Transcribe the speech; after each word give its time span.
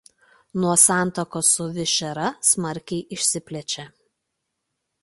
Nuo 0.61 0.71
santakos 0.83 1.51
su 1.57 1.67
Višera 1.75 2.33
smarkiai 2.53 3.05
išsiplečia. 3.19 3.89